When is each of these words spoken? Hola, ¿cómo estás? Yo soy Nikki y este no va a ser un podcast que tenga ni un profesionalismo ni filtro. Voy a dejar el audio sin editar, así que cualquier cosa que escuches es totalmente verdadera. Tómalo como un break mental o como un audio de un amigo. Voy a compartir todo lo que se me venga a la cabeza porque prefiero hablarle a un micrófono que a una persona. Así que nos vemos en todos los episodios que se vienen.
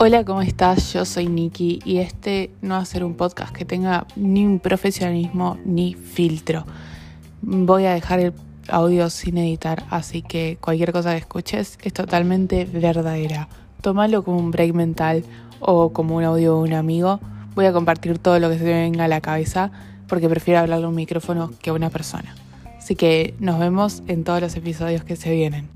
Hola, 0.00 0.24
¿cómo 0.24 0.42
estás? 0.42 0.92
Yo 0.92 1.04
soy 1.04 1.26
Nikki 1.26 1.80
y 1.84 1.98
este 1.98 2.52
no 2.62 2.74
va 2.74 2.82
a 2.82 2.84
ser 2.84 3.02
un 3.02 3.14
podcast 3.14 3.52
que 3.52 3.64
tenga 3.64 4.06
ni 4.14 4.46
un 4.46 4.60
profesionalismo 4.60 5.58
ni 5.64 5.94
filtro. 5.94 6.64
Voy 7.42 7.84
a 7.84 7.94
dejar 7.94 8.20
el 8.20 8.32
audio 8.68 9.10
sin 9.10 9.38
editar, 9.38 9.86
así 9.90 10.22
que 10.22 10.56
cualquier 10.60 10.92
cosa 10.92 11.10
que 11.10 11.16
escuches 11.16 11.80
es 11.82 11.92
totalmente 11.92 12.64
verdadera. 12.64 13.48
Tómalo 13.80 14.22
como 14.22 14.38
un 14.38 14.52
break 14.52 14.72
mental 14.72 15.24
o 15.58 15.92
como 15.92 16.14
un 16.14 16.22
audio 16.22 16.54
de 16.54 16.60
un 16.60 16.74
amigo. 16.74 17.18
Voy 17.56 17.66
a 17.66 17.72
compartir 17.72 18.20
todo 18.20 18.38
lo 18.38 18.50
que 18.50 18.58
se 18.58 18.64
me 18.64 18.74
venga 18.74 19.06
a 19.06 19.08
la 19.08 19.20
cabeza 19.20 19.72
porque 20.06 20.28
prefiero 20.28 20.60
hablarle 20.60 20.86
a 20.86 20.90
un 20.90 20.94
micrófono 20.94 21.50
que 21.60 21.70
a 21.70 21.72
una 21.72 21.90
persona. 21.90 22.36
Así 22.78 22.94
que 22.94 23.34
nos 23.40 23.58
vemos 23.58 24.04
en 24.06 24.22
todos 24.22 24.40
los 24.40 24.54
episodios 24.54 25.02
que 25.02 25.16
se 25.16 25.34
vienen. 25.34 25.68